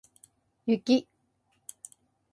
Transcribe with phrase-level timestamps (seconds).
[0.71, 0.97] 雪